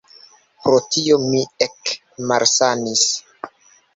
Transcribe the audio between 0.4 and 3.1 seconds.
Pro tio mi ekmalsanis.